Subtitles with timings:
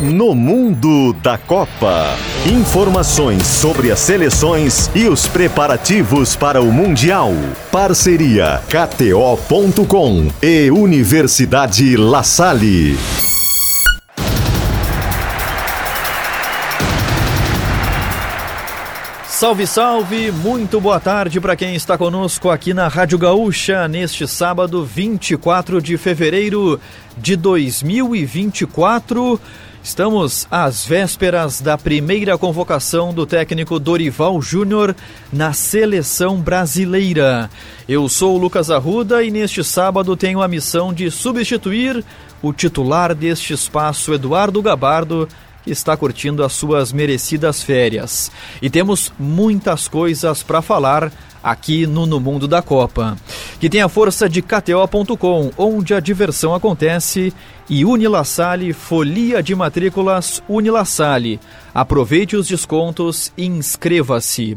[0.00, 2.16] No mundo da Copa.
[2.46, 7.32] Informações sobre as seleções e os preparativos para o Mundial.
[7.72, 12.96] Parceria KTO.com e Universidade La Salle.
[19.26, 20.30] Salve, salve!
[20.30, 25.96] Muito boa tarde para quem está conosco aqui na Rádio Gaúcha neste sábado 24 de
[25.96, 26.80] fevereiro
[27.16, 29.40] de 2024.
[29.88, 34.94] Estamos às vésperas da primeira convocação do técnico Dorival Júnior
[35.32, 37.48] na seleção brasileira.
[37.88, 42.04] Eu sou o Lucas Arruda e neste sábado tenho a missão de substituir
[42.42, 45.26] o titular deste espaço, Eduardo Gabardo
[45.70, 48.30] está curtindo as suas merecidas férias.
[48.60, 53.16] E temos muitas coisas para falar aqui no No Mundo da Copa.
[53.60, 57.32] Que tem a força de KTO.com, onde a diversão acontece,
[57.68, 61.40] e Unilassale, folia de matrículas Unilassale.
[61.74, 64.56] Aproveite os descontos e inscreva-se.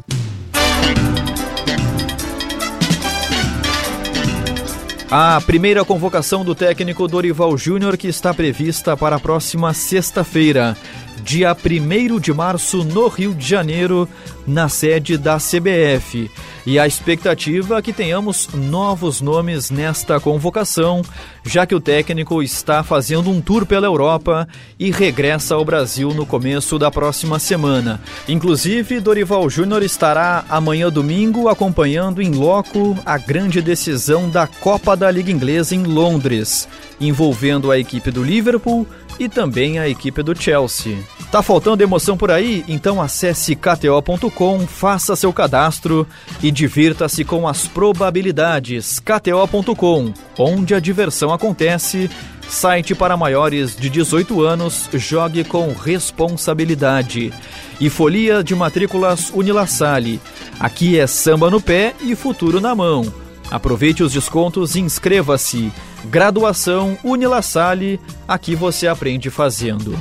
[5.14, 10.78] A primeira convocação do técnico Dorival Júnior que está prevista para a próxima sexta-feira
[11.24, 14.08] dia 1 de março, no Rio de Janeiro,
[14.46, 16.30] na sede da CBF.
[16.66, 21.02] E a expectativa é que tenhamos novos nomes nesta convocação,
[21.44, 24.48] já que o técnico está fazendo um tour pela Europa
[24.80, 28.00] e regressa ao Brasil no começo da próxima semana.
[28.28, 35.10] Inclusive, Dorival Júnior estará amanhã domingo acompanhando em loco a grande decisão da Copa da
[35.10, 36.68] Liga Inglesa em Londres,
[37.00, 38.86] envolvendo a equipe do Liverpool
[39.20, 40.98] e também a equipe do Chelsea.
[41.32, 42.66] Tá faltando emoção por aí?
[42.68, 46.06] Então acesse kto.com, faça seu cadastro
[46.44, 49.00] e divirta-se com as probabilidades.
[49.00, 52.10] kto.com, onde a diversão acontece.
[52.50, 57.34] Site para maiores de 18 anos, jogue com responsabilidade.
[57.80, 60.20] E folia de matrículas Unilassale.
[60.60, 63.21] Aqui é samba no pé e futuro na mão.
[63.52, 65.74] Aproveite os descontos e inscreva-se.
[66.06, 69.94] Graduação Unilassale, aqui você aprende fazendo.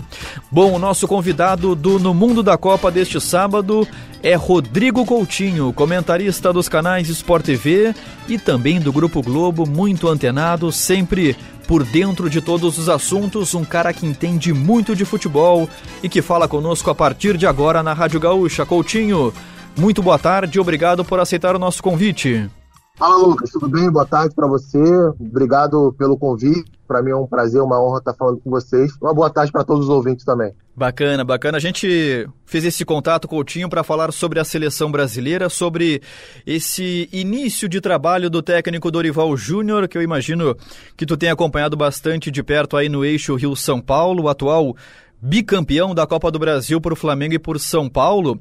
[0.51, 3.87] Bom, o nosso convidado do No Mundo da Copa deste sábado
[4.23, 7.95] é Rodrigo Coutinho, comentarista dos canais Sport TV
[8.29, 11.37] e também do Grupo Globo, muito antenado, sempre
[11.67, 15.69] por dentro de todos os assuntos, um cara que entende muito de futebol
[16.03, 18.65] e que fala conosco a partir de agora na Rádio Gaúcha.
[18.65, 19.33] Coutinho,
[19.77, 22.49] muito boa tarde, obrigado por aceitar o nosso convite.
[23.01, 23.91] Fala, Lucas, tudo bem?
[23.91, 24.79] Boa tarde para você.
[25.19, 26.71] Obrigado pelo convite.
[26.87, 28.93] Para mim é um prazer, uma honra estar falando com vocês.
[29.01, 30.53] Uma boa tarde para todos os ouvintes também.
[30.77, 31.57] Bacana, bacana.
[31.57, 36.03] A gente fez esse contato, Coutinho, para falar sobre a seleção brasileira, sobre
[36.47, 40.55] esse início de trabalho do técnico Dorival Júnior, que eu imagino
[40.95, 44.77] que tu tem acompanhado bastante de perto aí no eixo Rio-São Paulo, o atual
[45.21, 48.39] bicampeão da Copa do Brasil por Flamengo e por São Paulo.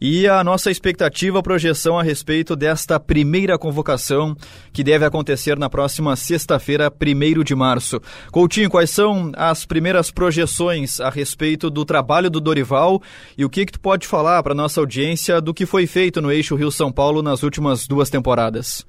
[0.00, 4.36] E a nossa expectativa, projeção a respeito desta primeira convocação
[4.72, 8.00] que deve acontecer na próxima sexta-feira, 1 de março.
[8.30, 13.02] Coutinho, quais são as primeiras projeções a respeito do trabalho do Dorival
[13.36, 16.30] e o que, que tu pode falar para nossa audiência do que foi feito no
[16.30, 18.86] eixo Rio-São Paulo nas últimas duas temporadas?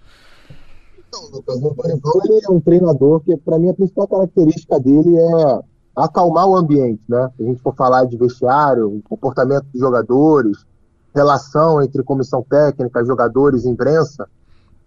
[1.07, 5.70] Então, Lucas, o Dorival é um treinador que, para mim, a principal característica dele é
[5.95, 7.29] acalmar o ambiente, né?
[7.39, 10.65] A gente for falar de vestiário, comportamento dos jogadores,
[11.13, 14.27] relação entre comissão técnica, jogadores imprensa,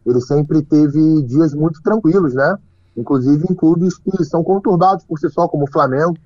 [0.07, 2.59] ele sempre teve dias muito tranquilos, né?
[2.97, 6.17] Inclusive em clubes que são conturbados por si só, como o Flamengo.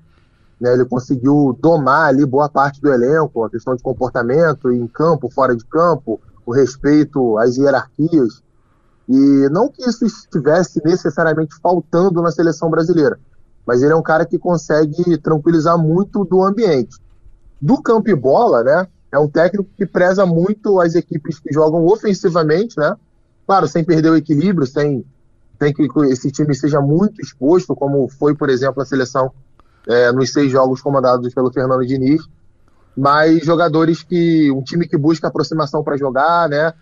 [0.59, 0.73] Né?
[0.73, 5.55] Ele conseguiu domar ali boa parte do elenco, a questão de comportamento em campo, fora
[5.55, 8.43] de campo, o respeito às hierarquias.
[9.07, 13.19] E não que isso estivesse necessariamente faltando na seleção brasileira,
[13.69, 16.97] mas ele é um cara que consegue tranquilizar muito do ambiente.
[17.61, 18.87] Do campo e bola, né?
[19.11, 22.95] É um técnico que preza muito as equipes que jogam ofensivamente, né?
[23.45, 25.05] Claro, sem perder o equilíbrio, sem,
[25.59, 29.31] sem que esse time seja muito exposto, como foi, por exemplo, a seleção
[29.87, 32.23] é, nos seis jogos comandados pelo Fernando Diniz.
[32.97, 34.49] Mas jogadores que.
[34.49, 36.73] um time que busca aproximação para jogar, né?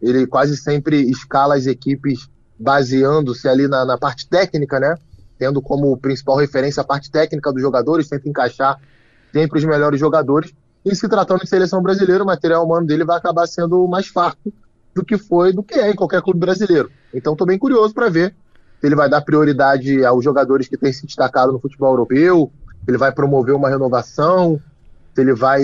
[0.00, 4.94] Ele quase sempre escala as equipes baseando-se ali na, na parte técnica, né?
[5.38, 8.80] Tendo como principal referência a parte técnica dos jogadores, tenta encaixar
[9.32, 10.52] sempre os melhores jogadores.
[10.84, 14.52] E se tratando de seleção brasileira, o material humano dele vai acabar sendo mais farto
[14.94, 16.90] do que foi, do que é em qualquer clube brasileiro.
[17.12, 18.34] Então estou bem curioso para ver
[18.80, 22.50] se ele vai dar prioridade aos jogadores que têm se destacado no futebol europeu,
[22.84, 24.60] se ele vai promover uma renovação,
[25.14, 25.62] se ele vai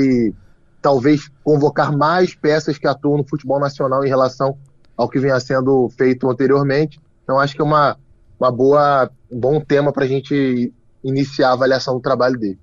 [0.80, 4.56] talvez convocar mais peças que atuam no futebol nacional em relação
[4.96, 7.00] ao que vinha sendo feito anteriormente.
[7.22, 7.96] Então acho que é uma,
[8.38, 10.72] uma boa, um bom tema para a gente
[11.04, 12.58] iniciar a avaliação do trabalho dele.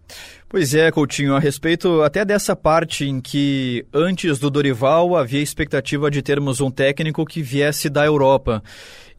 [0.48, 6.10] Pois é, Coutinho, a respeito até dessa parte em que antes do Dorival havia expectativa
[6.10, 8.63] de termos um técnico que viesse da Europa.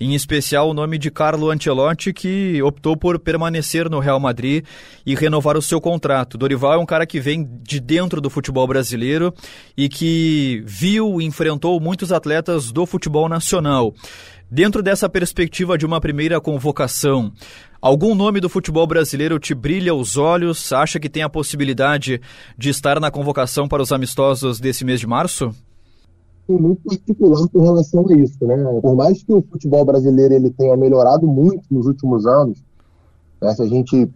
[0.02, 4.64] Em especial o nome de Carlo Ancelotti, que optou por permanecer no Real Madrid
[5.04, 6.38] e renovar o seu contrato.
[6.38, 9.30] Dorival é um cara que vem de dentro do futebol brasileiro
[9.76, 13.92] e que viu e enfrentou muitos atletas do futebol nacional.
[14.50, 17.30] Dentro dessa perspectiva de uma primeira convocação,
[17.78, 20.72] algum nome do futebol brasileiro te brilha os olhos?
[20.72, 22.22] Acha que tem a possibilidade
[22.56, 25.54] de estar na convocação para os amistosos desse mês de março?
[26.58, 28.56] Muito particular com relação a isso, né?
[28.80, 32.62] Por mais que o futebol brasileiro ele tenha melhorado muito nos últimos anos,
[33.40, 33.54] né?
[33.54, 34.10] se a gente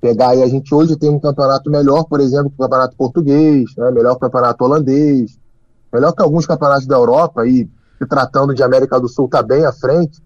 [0.00, 3.70] pegar aí, a gente hoje tem um campeonato melhor, por exemplo, que o campeonato português,
[3.76, 3.90] né?
[3.90, 5.38] melhor que o campeonato holandês,
[5.92, 9.64] melhor que alguns campeonatos da Europa, e se tratando de América do Sul está bem
[9.64, 10.22] à frente,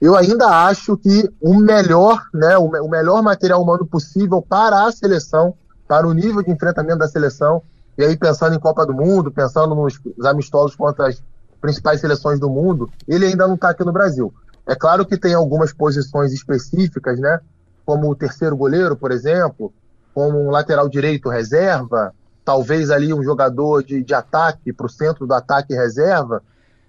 [0.00, 4.92] eu ainda acho que o melhor, né, o, o melhor material humano possível para a
[4.92, 5.54] seleção,
[5.86, 7.62] para o nível de enfrentamento da seleção,
[7.96, 11.22] e aí pensando em Copa do Mundo, pensando nos amistosos contra as
[11.60, 14.32] principais seleções do mundo, ele ainda não está aqui no Brasil.
[14.66, 17.40] É claro que tem algumas posições específicas, né?
[17.86, 19.72] Como o terceiro goleiro, por exemplo,
[20.14, 22.14] como um lateral direito reserva,
[22.44, 26.42] talvez ali um jogador de, de ataque para o centro do ataque reserva,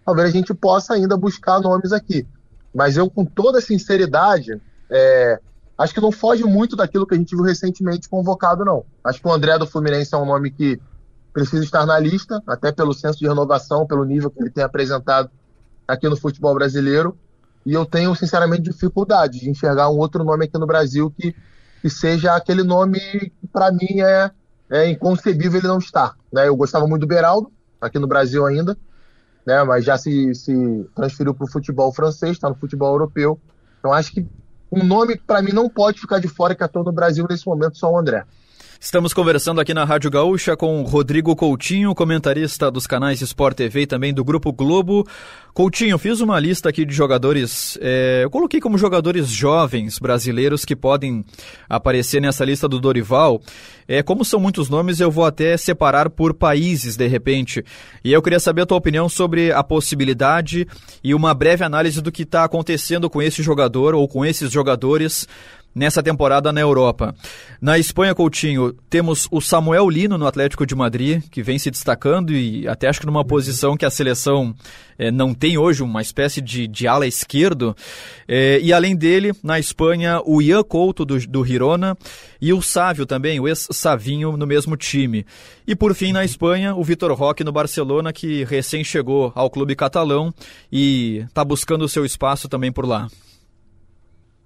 [0.06, 2.28] talvez a gente possa ainda buscar nomes aqui.
[2.74, 5.40] Mas eu, com toda sinceridade, é,
[5.78, 8.84] acho que não foge muito daquilo que a gente viu recentemente convocado, não.
[9.04, 10.80] Acho que o André do Fluminense é um nome que
[11.36, 15.30] precisa estar na lista, até pelo senso de renovação, pelo nível que ele tem apresentado
[15.86, 17.18] aqui no futebol brasileiro.
[17.66, 21.36] E eu tenho, sinceramente, dificuldade de enxergar um outro nome aqui no Brasil que,
[21.82, 24.32] que seja aquele nome que, para mim, é,
[24.70, 26.16] é inconcebível ele não estar.
[26.32, 26.48] Né?
[26.48, 27.52] Eu gostava muito do Beraldo,
[27.82, 28.78] aqui no Brasil ainda,
[29.46, 29.62] né?
[29.66, 33.38] Mas já se, se transferiu para o futebol francês, está no futebol europeu.
[33.80, 34.26] Então acho que
[34.72, 37.46] um nome que para mim não pode ficar de fora que atua no Brasil nesse
[37.46, 38.24] momento só o André.
[38.80, 43.88] Estamos conversando aqui na Rádio Gaúcha com Rodrigo Coutinho, comentarista dos canais Sport TV e
[43.88, 45.08] também do Grupo Globo.
[45.54, 50.76] Coutinho, fiz uma lista aqui de jogadores, é, eu coloquei como jogadores jovens brasileiros que
[50.76, 51.24] podem
[51.70, 53.42] aparecer nessa lista do Dorival.
[53.88, 57.64] É, como são muitos nomes, eu vou até separar por países de repente.
[58.04, 60.68] E eu queria saber a tua opinião sobre a possibilidade
[61.02, 65.26] e uma breve análise do que está acontecendo com esse jogador ou com esses jogadores
[65.76, 67.14] nessa temporada na Europa.
[67.60, 72.32] Na Espanha, Coutinho, temos o Samuel Lino no Atlético de Madrid, que vem se destacando
[72.32, 74.56] e até acho que numa posição que a seleção
[74.98, 77.76] é, não tem hoje, uma espécie de, de ala esquerdo.
[78.26, 81.98] É, e além dele, na Espanha, o Ian Couto do, do Girona
[82.42, 85.26] e o Sávio também, o ex-Savinho no mesmo time.
[85.68, 89.76] E por fim, na Espanha, o Vitor Roque no Barcelona, que recém chegou ao clube
[89.76, 90.34] catalão
[90.72, 93.08] e está buscando o seu espaço também por lá.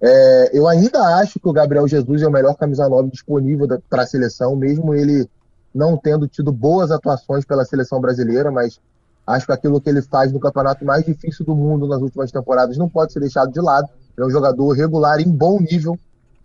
[0.02, 4.02] É, eu ainda acho que o Gabriel Jesus é o melhor camisa 9 disponível para
[4.02, 5.28] a seleção, mesmo ele
[5.74, 8.80] não tendo tido boas atuações pela seleção brasileira, mas
[9.26, 12.76] acho que aquilo que ele faz no campeonato mais difícil do mundo nas últimas temporadas
[12.76, 13.88] não pode ser deixado de lado.
[14.16, 15.98] É um jogador regular em bom nível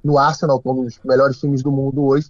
[0.03, 2.29] no Arsenal, um dos melhores times do mundo hoje.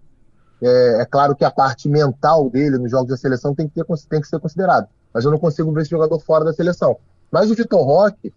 [0.62, 3.86] É, é, claro que a parte mental dele nos jogos da seleção tem que, ter,
[4.10, 6.98] tem que ser considerado, mas eu não consigo ver esse jogador fora da seleção.
[7.30, 8.34] Mas o Vitor Roque,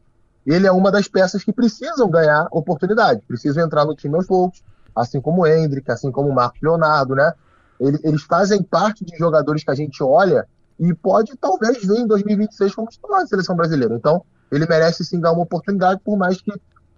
[0.55, 4.63] ele é uma das peças que precisam ganhar oportunidade, precisam entrar no time aos poucos,
[4.97, 7.33] assim como o Hendrick, assim como o Marcos Leonardo, né?
[7.79, 10.47] Eles fazem parte de jogadores que a gente olha
[10.81, 13.95] e pode talvez vir em 2026 como titular da seleção brasileira.
[13.95, 16.51] Então, ele merece sim dar uma oportunidade, por mais que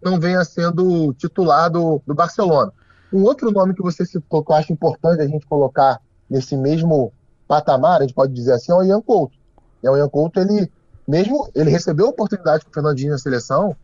[0.03, 2.73] não venha sendo titular do, do Barcelona.
[3.13, 7.13] Um outro nome que você citou que eu acho importante a gente colocar nesse mesmo
[7.49, 9.37] patamar, a gente pode dizer assim, é o Ian Couto.
[9.83, 10.71] O Ian Couto, ele
[11.11, 13.76] mesmo ele recebeu a oportunidade com o Fernandinho na seleção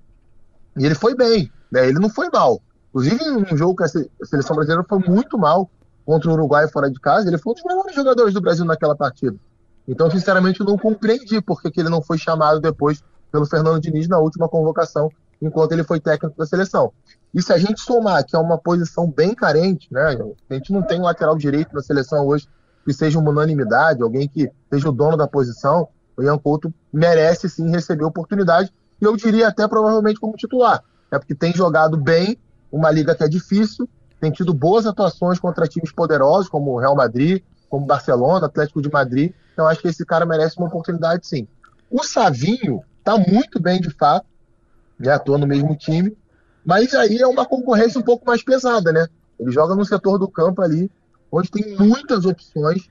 [0.76, 1.88] e ele foi bem, né?
[1.88, 2.60] ele não foi mal.
[2.90, 3.88] Inclusive, um jogo que a
[4.24, 5.68] seleção brasileira foi muito mal
[6.04, 8.94] contra o Uruguai fora de casa, ele foi um dos melhores jogadores do Brasil naquela
[8.94, 9.36] partida.
[9.88, 13.02] Então, sinceramente, eu não compreendi porque que ele não foi chamado depois
[13.32, 15.10] pelo Fernando Diniz na última convocação,
[15.42, 16.92] enquanto ele foi técnico da seleção.
[17.34, 20.16] E se a gente somar que é uma posição bem carente, né?
[20.48, 22.48] A gente não tem um lateral direito na seleção hoje
[22.84, 27.48] que seja uma unanimidade, alguém que seja o dono da posição o Ian Couto merece
[27.48, 30.82] sim receber oportunidade, e eu diria até provavelmente como titular.
[31.10, 32.38] É porque tem jogado bem,
[32.72, 33.88] uma liga que é difícil,
[34.20, 38.90] tem tido boas atuações contra times poderosos, como o Real Madrid, como Barcelona, Atlético de
[38.90, 39.32] Madrid.
[39.52, 41.46] Então acho que esse cara merece uma oportunidade sim.
[41.90, 44.26] O Savinho está muito bem de fato,
[44.98, 46.16] né, atua no mesmo time,
[46.64, 49.06] mas aí é uma concorrência um pouco mais pesada, né?
[49.38, 50.90] Ele joga no setor do campo ali,
[51.30, 52.88] onde tem muitas opções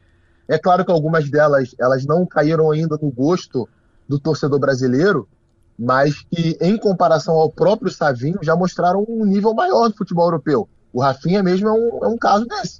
[0.48, 3.68] é claro que algumas delas elas não caíram ainda no gosto
[4.08, 5.28] do torcedor brasileiro,
[5.78, 10.70] mas que em comparação ao próprio Savinho já mostraram um nível maior do futebol europeu.
[10.94, 12.80] O Rafinha mesmo é um, é um caso desse.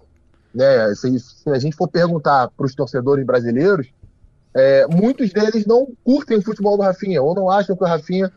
[0.54, 0.94] Né?
[0.96, 3.88] Se, se a gente for perguntar para os torcedores brasileiros,
[4.54, 8.32] é, muitos deles não curtem o futebol do Rafinha ou não acham que o Rafinha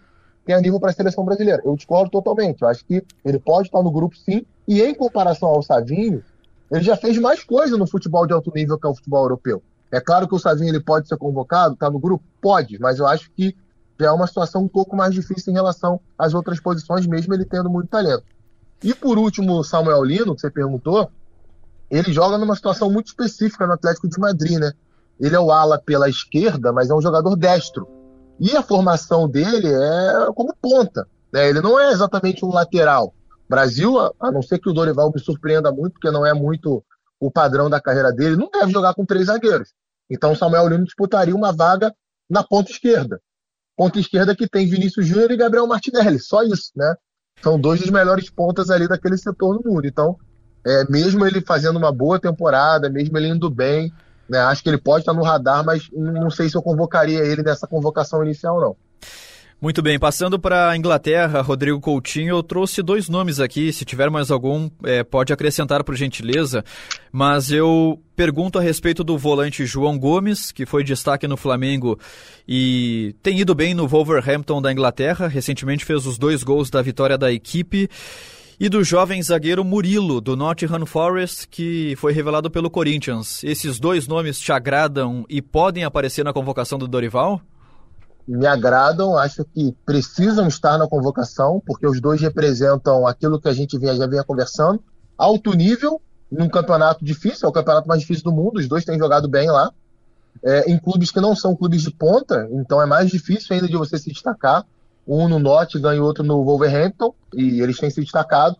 [0.44, 1.62] tem nível para a seleção brasileira.
[1.64, 2.62] Eu discordo totalmente.
[2.62, 4.44] Eu acho que ele pode estar no grupo sim.
[4.66, 6.24] E em comparação ao Savinho,
[6.70, 9.62] ele já fez mais coisa no futebol de alto nível que é o futebol europeu.
[9.90, 12.24] É claro que o Savinho ele pode ser convocado, está no grupo?
[12.40, 13.56] Pode, mas eu acho que
[13.98, 17.44] já é uma situação um pouco mais difícil em relação às outras posições, mesmo ele
[17.44, 18.24] tendo muito talento.
[18.82, 21.10] E por último, o Samuel Lino, que você perguntou,
[21.90, 24.72] ele joga numa situação muito específica no Atlético de Madrid, né?
[25.18, 27.88] Ele é o ala pela esquerda, mas é um jogador destro.
[28.38, 31.08] E a formação dele é como ponta.
[31.32, 31.48] Né?
[31.48, 33.12] Ele não é exatamente um lateral.
[33.48, 36.84] Brasil, a não ser que o Dorival me surpreenda muito, porque não é muito
[37.18, 39.72] o padrão da carreira dele, não deve jogar com três zagueiros.
[40.10, 41.94] Então o Samuel Lino disputaria uma vaga
[42.28, 43.20] na ponta esquerda.
[43.76, 46.94] Ponta esquerda que tem Vinícius Júnior e Gabriel Martinelli, só isso, né?
[47.42, 49.86] São dois dos melhores pontas ali daquele setor no mundo.
[49.86, 50.16] Então,
[50.66, 53.92] é, mesmo ele fazendo uma boa temporada, mesmo ele indo bem,
[54.28, 57.42] né, acho que ele pode estar no radar, mas não sei se eu convocaria ele
[57.42, 58.76] nessa convocação inicial, não.
[59.60, 63.72] Muito bem, passando para a Inglaterra, Rodrigo Coutinho, eu trouxe dois nomes aqui.
[63.72, 66.64] Se tiver mais algum, é, pode acrescentar por gentileza.
[67.10, 71.98] Mas eu pergunto a respeito do volante João Gomes, que foi destaque no Flamengo
[72.46, 75.26] e tem ido bem no Wolverhampton da Inglaterra.
[75.26, 77.90] Recentemente fez os dois gols da vitória da equipe.
[78.60, 83.42] E do jovem zagueiro Murilo, do Nottingham Forest, que foi revelado pelo Corinthians.
[83.42, 87.40] Esses dois nomes te agradam e podem aparecer na convocação do Dorival?
[88.28, 93.54] Me agradam, acho que precisam estar na convocação, porque os dois representam aquilo que a
[93.54, 94.82] gente já vinha conversando,
[95.16, 95.98] alto nível,
[96.30, 99.50] num campeonato difícil, é o campeonato mais difícil do mundo, os dois têm jogado bem
[99.50, 99.72] lá,
[100.44, 103.78] é, em clubes que não são clubes de ponta, então é mais difícil ainda de
[103.78, 104.66] você se destacar,
[105.06, 108.58] um no Nottingham e outro no Wolverhampton, e eles têm se destacado,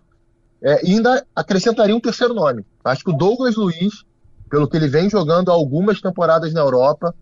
[0.62, 4.02] é, ainda acrescentaria um terceiro nome, acho que o Douglas Luiz,
[4.48, 7.14] pelo que ele vem jogando algumas temporadas na Europa,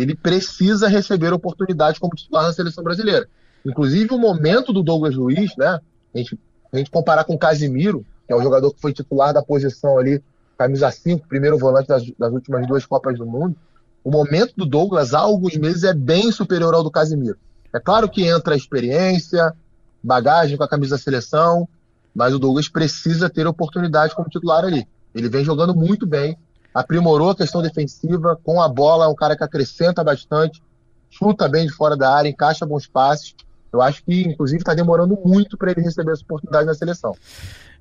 [0.00, 3.28] ele precisa receber oportunidade como titular na seleção brasileira.
[3.64, 5.80] Inclusive, o momento do Douglas Luiz, né?
[6.14, 6.38] A gente,
[6.72, 9.98] a gente comparar com o Casimiro, que é o jogador que foi titular da posição
[9.98, 10.22] ali,
[10.56, 13.56] camisa 5, primeiro volante das, das últimas duas Copas do Mundo.
[14.02, 17.36] O momento do Douglas, há alguns meses, é bem superior ao do Casimiro.
[17.72, 19.54] É claro que entra a experiência,
[20.02, 21.68] bagagem com a camisa da seleção,
[22.14, 24.86] mas o Douglas precisa ter oportunidade como titular ali.
[25.14, 26.36] Ele vem jogando muito bem,
[26.74, 30.62] aprimorou a questão defensiva, com a bola é um cara que acrescenta bastante,
[31.10, 33.34] chuta bem de fora da área, encaixa bons passes.
[33.72, 37.14] Eu acho que, inclusive, está demorando muito para ele receber essa oportunidade na seleção.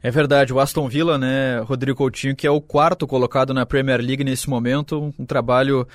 [0.01, 3.99] É verdade, o Aston Villa, né, Rodrigo Coutinho, que é o quarto colocado na Premier
[3.99, 5.85] League nesse momento, um trabalho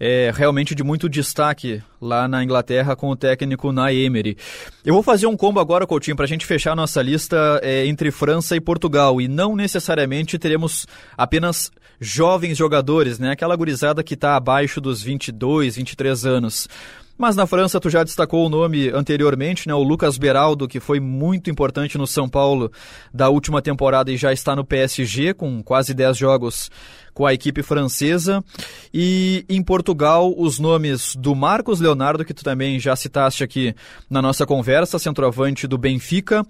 [0.00, 4.34] é, realmente de muito destaque lá na Inglaterra com o técnico na Emery.
[4.82, 8.10] Eu vou fazer um combo agora, Coutinho, para a gente fechar nossa lista é, entre
[8.10, 14.36] França e Portugal, e não necessariamente teremos apenas jovens jogadores, né, aquela gurizada que está
[14.36, 16.66] abaixo dos 22, 23 anos.
[17.20, 19.74] Mas na França, tu já destacou o nome anteriormente, né?
[19.74, 22.72] O Lucas Beraldo, que foi muito importante no São Paulo
[23.12, 26.70] da última temporada e já está no PSG, com quase 10 jogos
[27.12, 28.42] com a equipe francesa.
[28.94, 33.74] E em Portugal, os nomes do Marcos Leonardo, que tu também já citaste aqui
[34.08, 36.42] na nossa conversa, centroavante do Benfica,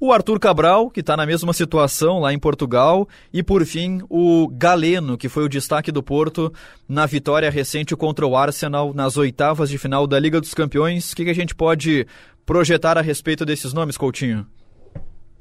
[0.00, 4.48] o Arthur Cabral, que está na mesma situação lá em Portugal, e por fim o
[4.48, 6.52] Galeno, que foi o destaque do Porto
[6.88, 11.12] na vitória recente contra o Arsenal nas oitavas de final da Liga dos Campeões.
[11.12, 12.06] O que, que a gente pode
[12.44, 14.46] projetar a respeito desses nomes, Coutinho?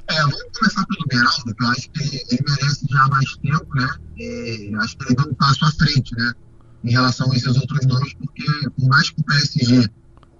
[0.08, 3.90] É, vamos começar pelo Beraldo, que eu acho que ele merece já mais tempo, né?
[4.18, 6.32] E acho que ele deu um passo à frente, né?
[6.84, 8.44] Em relação a esses outros nomes, porque
[8.78, 9.90] por mais que o PSG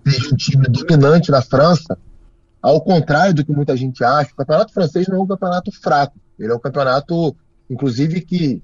[0.06, 1.98] seja um time dominante na França,
[2.66, 6.20] ao contrário do que muita gente acha, o campeonato francês não é um campeonato fraco.
[6.40, 7.36] Ele é um campeonato,
[7.70, 8.64] inclusive, que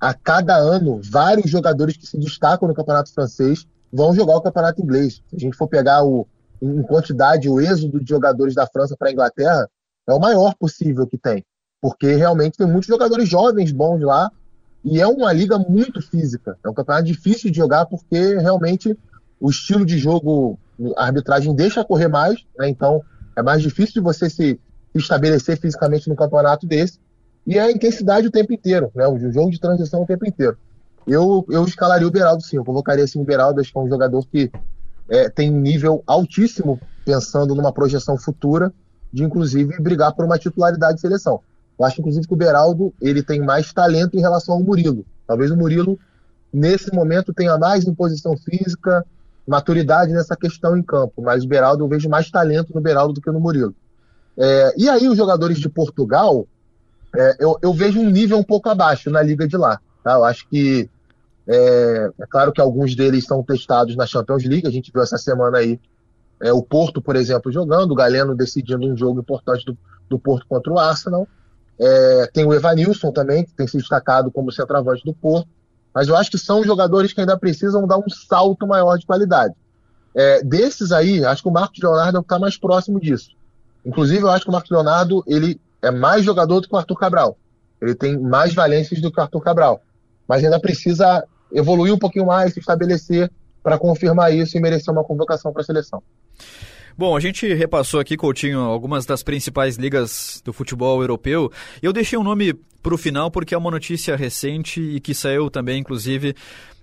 [0.00, 4.80] a cada ano vários jogadores que se destacam no campeonato francês vão jogar o campeonato
[4.80, 5.22] inglês.
[5.28, 6.26] Se a gente for pegar o,
[6.62, 9.68] em quantidade o êxodo de jogadores da França para a Inglaterra,
[10.08, 11.44] é o maior possível que tem.
[11.78, 14.32] Porque realmente tem muitos jogadores jovens bons lá
[14.82, 16.56] e é uma liga muito física.
[16.64, 18.98] É um campeonato difícil de jogar porque realmente
[19.38, 20.58] o estilo de jogo,
[20.96, 22.70] a arbitragem deixa correr mais, né?
[22.70, 23.02] então
[23.36, 24.60] é mais difícil de você se
[24.94, 26.98] estabelecer fisicamente no campeonato desse.
[27.46, 29.06] E é a intensidade o tempo inteiro, né?
[29.06, 30.56] O jogo de transição o tempo inteiro.
[31.06, 33.88] Eu, eu escalaria o Beraldo sim, eu convocaria assim o Beraldo, acho que é um
[33.88, 34.52] jogador que
[35.08, 38.72] é, tem nível altíssimo pensando numa projeção futura
[39.12, 41.40] de inclusive brigar por uma titularidade de seleção.
[41.78, 45.04] Eu acho inclusive que o Beraldo ele tem mais talento em relação ao Murilo.
[45.26, 45.98] Talvez o Murilo
[46.52, 49.04] nesse momento tenha mais imposição física,
[49.46, 53.20] maturidade nessa questão em campo, mas o Beraldo eu vejo mais talento no Beraldo do
[53.20, 53.74] que no Murilo.
[54.36, 56.46] É, e aí os jogadores de Portugal,
[57.14, 59.80] é, eu, eu, vejo um nível um pouco abaixo na liga de lá.
[60.02, 60.14] Tá?
[60.14, 60.88] Eu acho que
[61.46, 64.66] é, é, claro que alguns deles são testados na Champions League.
[64.66, 65.78] A gente viu essa semana aí
[66.40, 69.76] é, o Porto, por exemplo, jogando, o Galeno decidindo um jogo importante do,
[70.08, 71.26] do Porto contra o Arsenal.
[71.78, 75.48] É, tem o Evanilson também, que tem se destacado como centroavante do Porto.
[75.94, 79.54] Mas eu acho que são jogadores que ainda precisam dar um salto maior de qualidade.
[80.14, 83.30] É, desses aí, acho que o Marcos Leonardo está mais próximo disso.
[83.84, 86.96] Inclusive, eu acho que o Marcos Leonardo ele é mais jogador do que o Arthur
[86.96, 87.36] Cabral.
[87.80, 89.82] Ele tem mais valências do que o Arthur Cabral.
[90.28, 93.30] Mas ainda precisa evoluir um pouquinho mais, se estabelecer
[93.62, 96.02] para confirmar isso e merecer uma convocação para a seleção.
[96.96, 101.50] Bom, a gente repassou aqui, Coutinho, algumas das principais ligas do futebol europeu.
[101.82, 105.48] Eu deixei um nome para o final porque é uma notícia recente e que saiu
[105.48, 106.34] também, inclusive,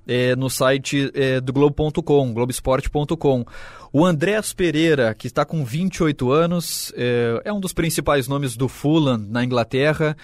[0.07, 3.45] é, no site é, do Globo.com, Globesport.com.
[3.91, 8.67] O Andrés Pereira, que está com 28 anos, é, é um dos principais nomes do
[8.67, 10.15] Fulham na Inglaterra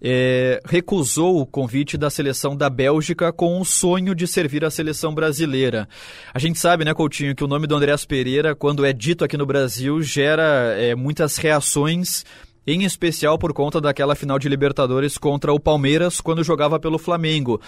[0.00, 5.14] é, recusou o convite da seleção da Bélgica com o sonho de servir a seleção
[5.14, 5.88] brasileira.
[6.32, 9.36] A gente sabe, né, Coutinho, que o nome do Andréas Pereira, quando é dito aqui
[9.36, 12.24] no Brasil, gera é, muitas reações
[12.66, 17.60] em especial por conta daquela final de Libertadores contra o Palmeiras, quando jogava pelo Flamengo.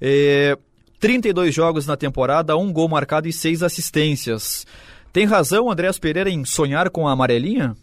[0.00, 0.58] É,
[1.00, 4.66] 32 jogos na temporada, um gol marcado e seis assistências.
[5.12, 7.74] Tem razão, Andréas Pereira, em sonhar com a amarelinha?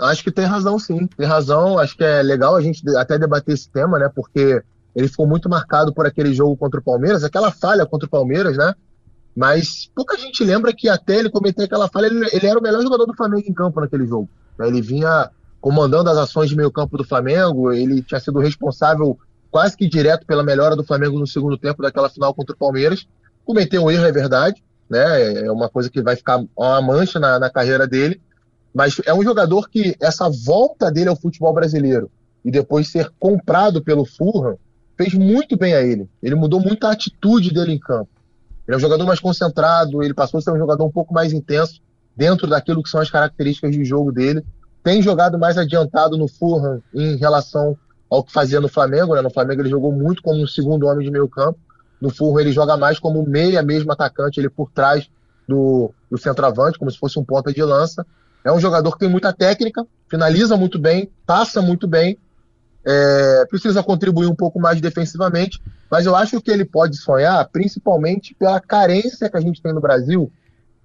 [0.00, 1.06] Acho que tem razão, sim.
[1.06, 1.78] Tem razão.
[1.78, 4.10] Acho que é legal a gente até debater esse tema, né?
[4.14, 4.62] Porque
[4.94, 8.56] ele ficou muito marcado por aquele jogo contra o Palmeiras, aquela falha contra o Palmeiras,
[8.56, 8.74] né?
[9.36, 12.82] Mas pouca gente lembra que até ele cometer aquela falha, ele, ele era o melhor
[12.82, 14.28] jogador do Flamengo em campo naquele jogo.
[14.58, 14.66] Né?
[14.66, 19.18] Ele vinha comandando as ações de meio campo do Flamengo, ele tinha sido responsável
[19.50, 23.06] quase que direto pela melhora do Flamengo no segundo tempo daquela final contra o Palmeiras.
[23.44, 25.44] Cometeu um erro, é verdade, né?
[25.44, 28.20] É uma coisa que vai ficar uma mancha na, na carreira dele,
[28.76, 32.10] mas é um jogador que essa volta dele ao futebol brasileiro
[32.44, 34.58] e depois ser comprado pelo Fulham
[34.98, 36.06] fez muito bem a ele.
[36.22, 38.10] Ele mudou muito a atitude dele em campo.
[38.68, 41.32] Ele é um jogador mais concentrado, ele passou a ser um jogador um pouco mais
[41.32, 41.80] intenso
[42.14, 44.44] dentro daquilo que são as características de jogo dele.
[44.84, 47.78] Tem jogado mais adiantado no Fulham em relação
[48.10, 49.14] ao que fazia no Flamengo.
[49.14, 49.22] Né?
[49.22, 51.58] No Flamengo ele jogou muito como um segundo homem de meio campo.
[51.98, 55.08] No Fulham ele joga mais como meia mesmo atacante, ele por trás
[55.48, 58.04] do, do centroavante, como se fosse um ponta de lança.
[58.46, 62.16] É um jogador que tem muita técnica, finaliza muito bem, passa muito bem,
[62.84, 68.36] é, precisa contribuir um pouco mais defensivamente, mas eu acho que ele pode sonhar principalmente
[68.36, 70.30] pela carência que a gente tem no Brasil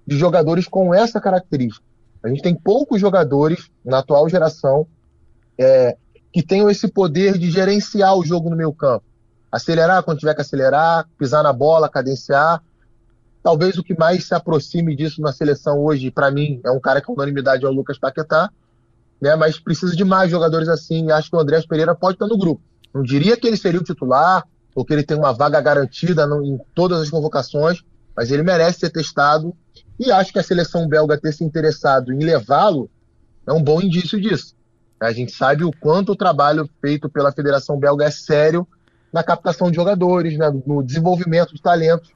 [0.04, 1.86] de jogadores com essa característica.
[2.24, 4.84] A gente tem poucos jogadores na atual geração
[5.56, 5.96] é,
[6.32, 9.04] que tenham esse poder de gerenciar o jogo no meio campo.
[9.52, 12.60] Acelerar quando tiver que acelerar, pisar na bola, cadenciar.
[13.42, 17.00] Talvez o que mais se aproxime disso na seleção hoje, para mim, é um cara
[17.00, 18.50] que é unanimidade é o Lucas Paquetá,
[19.20, 19.34] né?
[19.34, 21.10] Mas precisa de mais jogadores assim.
[21.10, 22.62] Acho que o Andrés Pereira pode estar no grupo.
[22.94, 26.58] Não diria que ele seria o titular ou que ele tem uma vaga garantida em
[26.74, 27.82] todas as convocações,
[28.16, 29.54] mas ele merece ser testado.
[29.98, 32.88] E acho que a seleção belga ter se interessado em levá-lo
[33.46, 34.54] é um bom indício disso.
[35.00, 38.66] A gente sabe o quanto o trabalho feito pela Federação Belga é sério
[39.12, 42.12] na captação de jogadores, né, no desenvolvimento de talentos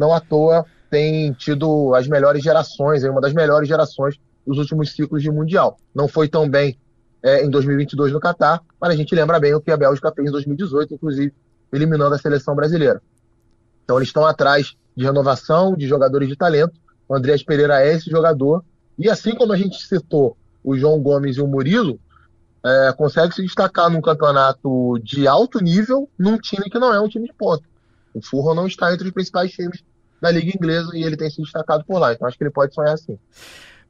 [0.00, 5.22] não à toa tem tido as melhores gerações, uma das melhores gerações dos últimos ciclos
[5.22, 5.78] de Mundial.
[5.94, 6.76] Não foi tão bem
[7.22, 10.26] é, em 2022 no Catar, mas a gente lembra bem o que a Bélgica fez
[10.26, 11.34] em 2018, inclusive
[11.70, 13.00] eliminando a seleção brasileira.
[13.84, 16.72] Então eles estão atrás de renovação, de jogadores de talento.
[17.06, 18.64] O Andreas Pereira é esse jogador.
[18.98, 22.00] E assim como a gente citou o João Gomes e o Murilo,
[22.64, 27.08] é, consegue se destacar num campeonato de alto nível num time que não é um
[27.08, 27.64] time de ponta.
[28.14, 29.82] O Furro não está entre os principais times
[30.20, 32.12] da Liga Inglesa e ele tem se destacado por lá.
[32.12, 33.18] Então acho que ele pode sonhar assim.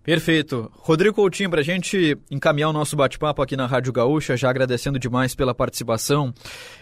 [0.02, 0.70] Perfeito.
[0.76, 4.98] Rodrigo Coutinho, para a gente encaminhar o nosso bate-papo aqui na Rádio Gaúcha, já agradecendo
[4.98, 6.32] demais pela participação.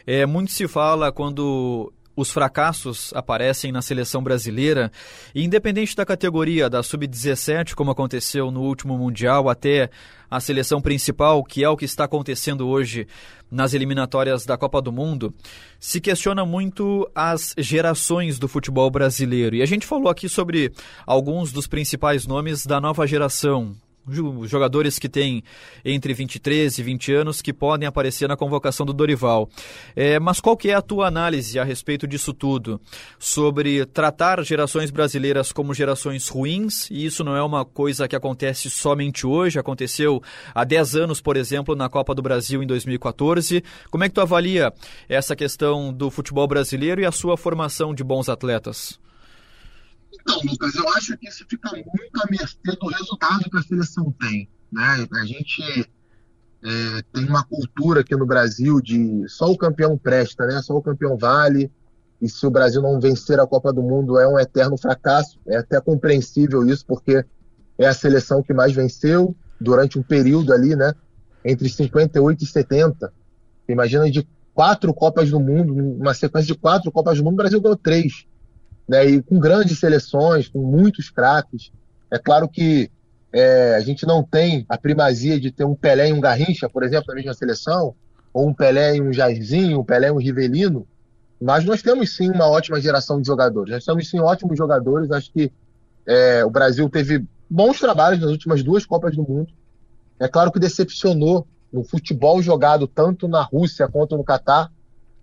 [0.06, 4.90] É, muito se fala quando os fracassos aparecem na seleção brasileira,
[5.32, 9.88] e independente da categoria, da sub-17, como aconteceu no último Mundial, até
[10.28, 13.06] a seleção principal, que é o que está acontecendo hoje
[13.48, 15.32] nas eliminatórias da Copa do Mundo,
[15.78, 19.54] se questiona muito as gerações do futebol brasileiro.
[19.54, 20.72] E a gente falou aqui sobre
[21.06, 23.76] alguns dos principais nomes da nova geração,
[24.44, 25.42] jogadores que têm
[25.84, 29.48] entre 23 e 20 anos que podem aparecer na convocação do Dorival.
[29.94, 32.80] É, mas qual que é a tua análise a respeito disso tudo?
[33.18, 38.70] Sobre tratar gerações brasileiras como gerações ruins, e isso não é uma coisa que acontece
[38.70, 40.22] somente hoje, aconteceu
[40.54, 43.62] há 10 anos, por exemplo, na Copa do Brasil em 2014.
[43.90, 44.72] Como é que tu avalia
[45.08, 48.98] essa questão do futebol brasileiro e a sua formação de bons atletas?
[50.12, 54.12] Então, Lucas, eu acho que isso fica muito à mercê do resultado que a seleção
[54.12, 54.48] tem.
[54.72, 55.06] Né?
[55.12, 55.88] A gente
[56.62, 60.60] é, tem uma cultura aqui no Brasil de só o campeão presta, né?
[60.62, 61.70] Só o campeão vale.
[62.20, 65.38] E se o Brasil não vencer a Copa do Mundo é um eterno fracasso.
[65.46, 67.24] É até compreensível isso, porque
[67.78, 70.92] é a seleção que mais venceu durante um período ali, né?
[71.44, 73.12] Entre 58 e 70.
[73.68, 77.60] Imagina de quatro Copas do Mundo, uma sequência de quatro Copas do Mundo, o Brasil
[77.60, 78.26] ganhou três.
[78.88, 79.06] Né?
[79.06, 81.70] E com grandes seleções, com muitos craques.
[82.10, 82.90] É claro que
[83.32, 86.82] é, a gente não tem a primazia de ter um Pelé e um Garrincha, por
[86.82, 87.94] exemplo, na mesma seleção,
[88.32, 90.86] ou um Pelé e um Jairzinho, um Pelé e um Rivelino,
[91.40, 93.72] mas nós temos sim uma ótima geração de jogadores.
[93.72, 95.10] Nós temos sim ótimos jogadores.
[95.10, 95.52] Acho que
[96.06, 99.52] é, o Brasil teve bons trabalhos nas últimas duas Copas do Mundo.
[100.18, 104.72] É claro que decepcionou no futebol jogado tanto na Rússia quanto no Catar,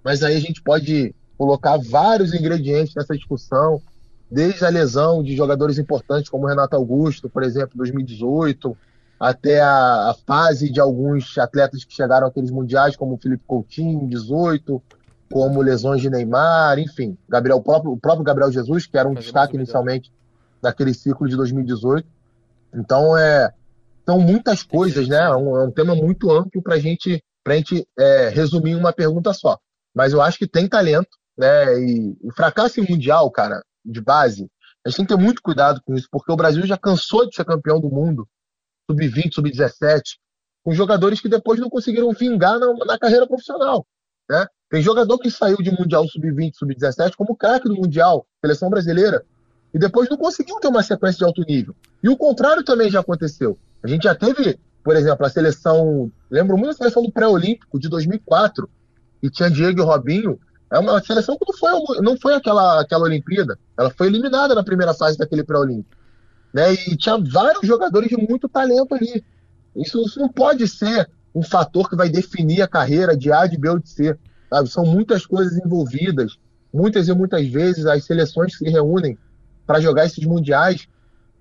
[0.03, 3.81] mas aí a gente pode colocar vários ingredientes nessa discussão
[4.29, 8.75] desde a lesão de jogadores importantes como Renato Augusto, por exemplo, 2018,
[9.19, 14.07] até a, a, fase de alguns atletas que chegaram àqueles mundiais, como o Felipe Coutinho,
[14.07, 14.81] 18,
[15.31, 19.13] como lesões de Neymar, enfim, Gabriel, o, próprio, o próprio Gabriel Jesus, que era um
[19.13, 20.11] destaque inicialmente
[20.61, 22.07] daquele ciclo de 2018.
[22.73, 23.51] Então, é,
[24.05, 25.17] são muitas coisas, né?
[25.17, 28.93] É um, é um tema muito amplo para gente, a gente é, resumir em uma
[28.93, 29.57] pergunta só.
[29.93, 31.79] Mas eu acho que tem talento, né?
[31.79, 34.49] E o fracasso mundial, cara, de base,
[34.85, 37.35] a gente tem que ter muito cuidado com isso, porque o Brasil já cansou de
[37.35, 38.27] ser campeão do mundo,
[38.89, 40.01] sub-20, sub-17,
[40.63, 43.85] com jogadores que depois não conseguiram vingar na, na carreira profissional.
[44.29, 44.45] Né?
[44.69, 49.23] Tem jogador que saiu de Mundial sub-20, sub-17 como craque do Mundial, seleção brasileira,
[49.73, 51.75] e depois não conseguiu ter uma sequência de alto nível.
[52.01, 53.57] E o contrário também já aconteceu.
[53.83, 56.11] A gente já teve, por exemplo, a seleção.
[56.31, 58.69] Lembro muito da seleção do pré-olímpico de 2004,
[59.21, 60.39] e tinha Diego e Robinho,
[60.71, 63.57] é uma seleção que não foi, não foi aquela, aquela Olimpíada.
[63.77, 65.95] Ela foi eliminada na primeira fase daquele pré-olímpico.
[66.53, 66.73] Né?
[66.73, 69.23] E tinha vários jogadores de muito talento ali.
[69.75, 73.57] Isso, isso, não pode ser um fator que vai definir a carreira de A, de
[73.57, 74.17] B ou de C.
[74.49, 74.69] Sabe?
[74.69, 76.37] São muitas coisas envolvidas.
[76.73, 79.17] Muitas e muitas vezes as seleções se reúnem
[79.65, 80.87] para jogar esses mundiais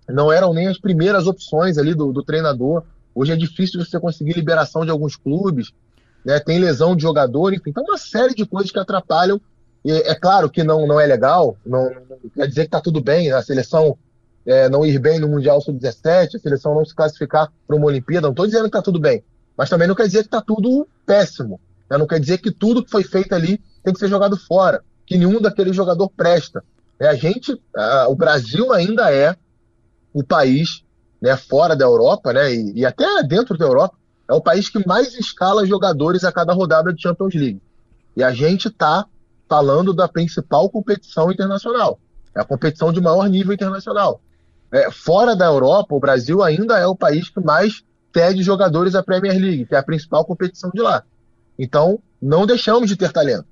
[0.08, 2.84] não eram nem as primeiras opções ali do, do treinador.
[3.14, 5.72] Hoje é difícil você conseguir liberação de alguns clubes
[6.24, 6.40] né?
[6.40, 9.40] tem lesão de jogador, enfim, então uma série de coisas que atrapalham.
[9.84, 13.02] E é claro que não, não é legal, não, não quer dizer que está tudo
[13.02, 13.98] bem, a seleção
[14.46, 18.26] é, não ir bem no Mundial Sub-17, a seleção não se classificar para uma Olimpíada,
[18.26, 19.22] não estou dizendo que está tudo bem,
[19.56, 21.60] mas também não quer dizer que está tudo péssimo,
[21.90, 21.98] né?
[21.98, 25.18] não quer dizer que tudo que foi feito ali tem que ser jogado fora, que
[25.18, 26.64] nenhum daquele jogador presta.
[26.98, 29.37] É, a gente, a, o Brasil ainda é
[30.14, 30.82] o país
[31.20, 33.96] né, fora da Europa, né, e, e até dentro da Europa,
[34.28, 37.62] é o país que mais escala jogadores a cada rodada de Champions League.
[38.16, 39.06] E a gente está
[39.48, 41.98] falando da principal competição internacional.
[42.34, 44.20] É a competição de maior nível internacional.
[44.72, 49.02] É, fora da Europa, o Brasil ainda é o país que mais pede jogadores à
[49.02, 51.04] Premier League, que é a principal competição de lá.
[51.58, 53.46] Então, não deixamos de ter talento.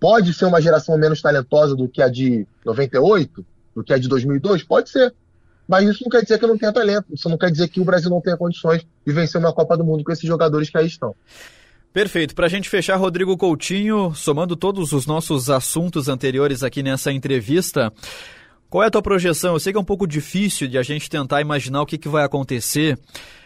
[0.00, 4.08] Pode ser uma geração menos talentosa do que a de 98, do que a de
[4.08, 4.62] 2002?
[4.64, 5.14] Pode ser.
[5.68, 7.06] Mas isso não quer dizer que não tenha talento.
[7.12, 9.84] Isso não quer dizer que o Brasil não tenha condições de vencer uma Copa do
[9.84, 11.14] Mundo com esses jogadores que aí estão.
[11.92, 12.34] Perfeito.
[12.34, 17.90] Para a gente fechar, Rodrigo Coutinho, somando todos os nossos assuntos anteriores aqui nessa entrevista,
[18.68, 19.54] qual é a tua projeção?
[19.54, 22.08] Eu sei que é um pouco difícil de a gente tentar imaginar o que, que
[22.08, 22.98] vai acontecer,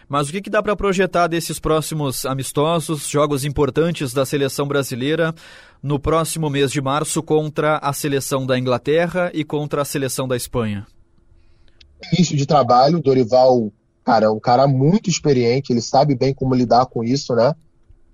[0.09, 5.33] mas o que, que dá para projetar desses próximos amistosos, jogos importantes da seleção brasileira
[5.81, 10.37] no próximo mês de março contra a seleção da Inglaterra e contra a seleção da
[10.37, 10.85] Espanha?
[12.13, 13.73] Início de trabalho, Dorival,
[14.05, 17.55] cara, é um cara muito experiente, ele sabe bem como lidar com isso, né?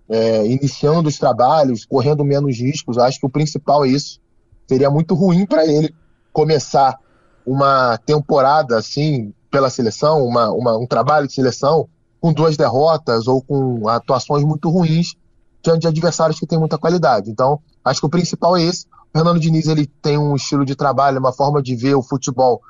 [0.08, 4.20] É, iniciando os trabalhos, correndo menos riscos, acho que o principal é isso.
[4.68, 5.94] Seria muito ruim para ele
[6.32, 6.96] começar
[7.44, 11.88] uma temporada assim pela seleção, uma, uma, um trabalho de seleção
[12.20, 15.14] com duas derrotas ou com atuações muito ruins
[15.62, 17.30] diante de adversários que têm muita qualidade.
[17.30, 18.86] Então, acho que o principal é esse.
[18.86, 22.60] O Fernando Diniz ele tem um estilo de trabalho, uma forma de ver o futebol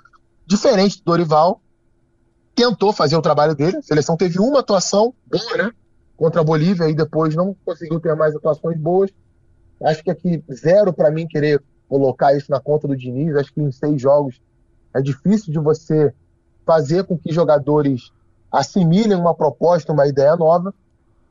[0.47, 1.61] diferente do Dorival,
[2.55, 3.79] tentou fazer o trabalho dele.
[3.79, 5.71] A seleção teve uma atuação boa, né?
[6.17, 9.11] Contra a Bolívia e depois não conseguiu ter mais atuações boas.
[9.83, 13.37] Acho que aqui zero para mim querer colocar isso na conta do Diniz.
[13.37, 14.41] Acho que em seis jogos
[14.95, 16.15] é difícil de você
[16.65, 18.11] fazer com que jogadores
[18.51, 20.75] assimilem uma proposta, uma ideia nova.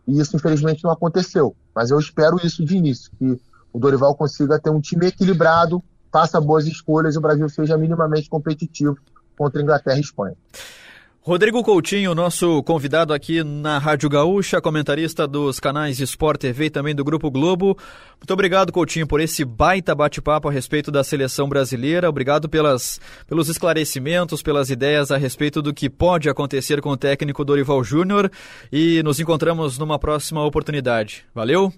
[0.08, 1.56] E isso, infelizmente, não aconteceu.
[1.74, 3.40] Mas eu espero isso de início, que
[3.74, 5.84] o Dorival consiga ter um time equilibrado,
[6.16, 8.98] faça boas escolhas e o Brasil seja minimamente competitivo
[9.38, 10.34] contra Inglaterra e Espanha.
[11.20, 16.96] Rodrigo Coutinho, nosso convidado aqui na Rádio Gaúcha, comentarista dos canais Sport TV e também
[16.96, 17.78] do Grupo Globo.
[18.18, 22.08] Muito obrigado, Coutinho, por esse baita bate-papo a respeito da seleção brasileira.
[22.08, 22.98] Obrigado pelas,
[23.28, 28.32] pelos esclarecimentos, pelas ideias a respeito do que pode acontecer com o técnico Dorival Júnior.
[28.72, 31.26] E nos encontramos numa próxima oportunidade.
[31.36, 31.74] Valeu!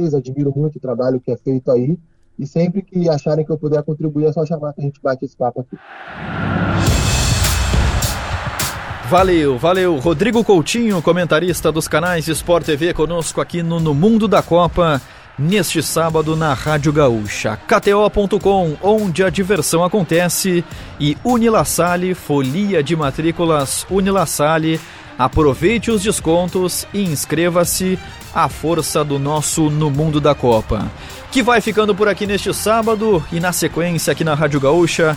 [0.00, 1.98] Admiro muito o trabalho que é feito aí.
[2.38, 5.24] E sempre que acharem que eu puder contribuir, é só chamar que a gente bate
[5.24, 5.76] esse papo aqui.
[9.08, 9.96] Valeu, valeu.
[9.98, 15.00] Rodrigo Coutinho, comentarista dos canais Sport TV, conosco aqui no, no Mundo da Copa,
[15.38, 17.56] neste sábado na Rádio Gaúcha.
[17.56, 20.64] KTO.com, onde a diversão acontece,
[20.98, 24.80] e Unilassale, folia de matrículas Unilassale.
[25.16, 27.98] Aproveite os descontos e inscreva-se
[28.36, 30.92] à força do nosso No Mundo da Copa.
[31.32, 35.16] Que vai ficando por aqui neste sábado e na sequência aqui na Rádio Gaúcha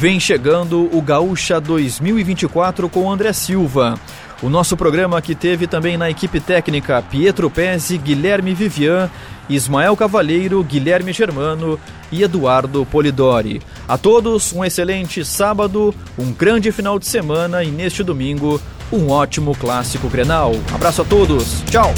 [0.00, 4.00] Vem chegando o Gaúcha 2024 com André Silva.
[4.42, 9.10] O nosso programa que teve também na equipe técnica Pietro Pezzi, Guilherme Vivian,
[9.46, 11.78] Ismael Cavalheiro, Guilherme Germano
[12.10, 13.60] e Eduardo Polidori.
[13.86, 18.58] A todos um excelente sábado, um grande final de semana e neste domingo
[18.90, 20.54] um ótimo clássico Grenal.
[20.74, 21.92] Abraço a todos, tchau!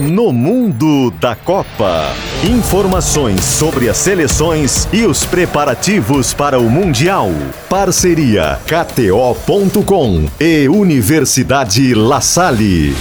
[0.00, 2.14] No Mundo da Copa.
[2.42, 7.30] Informações sobre as seleções e os preparativos para o Mundial.
[7.68, 12.94] Parceria KTO.com e Universidade La Salle.